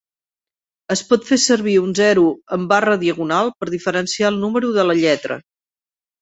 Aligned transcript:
Es 0.93 1.01
pot 1.09 1.27
fer 1.31 1.37
servir 1.43 1.73
un 1.81 1.91
zero 1.99 2.23
amb 2.57 2.71
barra 2.71 2.95
diagonal 3.05 3.53
per 3.61 3.69
diferenciar 3.75 4.33
el 4.35 4.41
número 4.47 4.73
de 4.79 4.87
la 4.89 4.97
lletra. 5.03 5.39